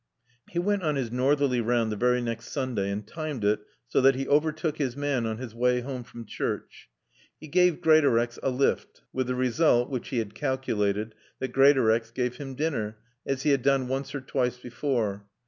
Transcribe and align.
He 0.49 0.57
went 0.57 0.81
on 0.81 0.95
his 0.95 1.11
northerly 1.11 1.61
round 1.61 1.91
the 1.91 1.95
very 1.95 2.23
next 2.23 2.47
Sunday 2.49 2.89
and 2.89 3.05
timed 3.05 3.43
it 3.45 3.59
so 3.85 4.01
that 4.01 4.15
he 4.15 4.27
overtook 4.27 4.79
his 4.79 4.97
man 4.97 5.27
on 5.27 5.37
his 5.37 5.53
way 5.53 5.81
home 5.81 6.03
from 6.03 6.25
church. 6.25 6.89
He 7.39 7.47
gave 7.47 7.81
Greatorex 7.81 8.39
a 8.41 8.49
lift 8.49 9.03
with 9.13 9.27
the 9.27 9.35
result 9.35 9.91
(which 9.91 10.09
he 10.09 10.17
had 10.17 10.33
calculated) 10.33 11.13
that 11.37 11.53
Greatorex 11.53 12.09
gave 12.09 12.37
him 12.37 12.55
dinner, 12.55 12.97
as 13.27 13.43
he 13.43 13.51
had 13.51 13.61
done 13.61 13.87
once 13.87 14.15
or 14.15 14.21
twice 14.21 14.57
before. 14.57 15.27